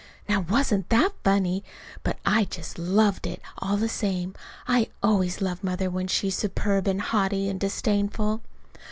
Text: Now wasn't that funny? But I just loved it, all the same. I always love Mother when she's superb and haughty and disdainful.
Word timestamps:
Now 0.27 0.39
wasn't 0.39 0.89
that 0.89 1.13
funny? 1.23 1.63
But 2.01 2.17
I 2.25 2.45
just 2.45 2.79
loved 2.79 3.27
it, 3.27 3.39
all 3.59 3.77
the 3.77 3.87
same. 3.87 4.33
I 4.67 4.87
always 5.03 5.41
love 5.41 5.63
Mother 5.63 5.91
when 5.91 6.07
she's 6.07 6.35
superb 6.35 6.87
and 6.87 6.99
haughty 7.03 7.47
and 7.47 7.59
disdainful. 7.59 8.41